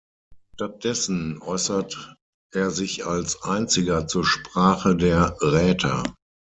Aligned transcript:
Stattdessen 0.55 1.39
äußert 1.43 2.15
er 2.55 2.71
sich 2.71 3.05
als 3.05 3.43
einziger 3.43 4.07
zur 4.07 4.25
"Sprache" 4.25 4.95
der 4.95 5.37
Räter. 5.41 6.01